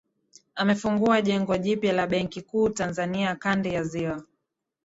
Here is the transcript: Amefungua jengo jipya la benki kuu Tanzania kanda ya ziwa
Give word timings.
Amefungua 0.55 1.21
jengo 1.21 1.57
jipya 1.57 1.93
la 1.93 2.07
benki 2.07 2.41
kuu 2.41 2.69
Tanzania 2.69 3.35
kanda 3.35 3.69
ya 3.69 3.83
ziwa 3.83 4.23